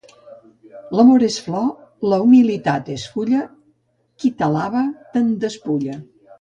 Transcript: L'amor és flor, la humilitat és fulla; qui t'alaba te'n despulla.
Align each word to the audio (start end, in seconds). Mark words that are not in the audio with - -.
L'amor 0.99 1.25
és 1.27 1.37
flor, 1.47 1.67
la 2.13 2.19
humilitat 2.25 2.91
és 2.95 3.05
fulla; 3.19 3.45
qui 4.21 4.35
t'alaba 4.43 4.85
te'n 5.15 5.33
despulla. 5.49 6.03